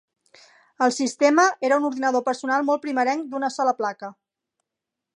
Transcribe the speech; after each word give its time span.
El 0.85 0.93
sistema 0.95 1.45
era 1.69 1.79
un 1.83 1.87
ordinador 1.91 2.25
personal 2.31 2.67
molt 2.71 2.85
primerenc 2.89 3.31
d'una 3.35 3.55
sola 3.61 3.79
placa. 3.83 4.15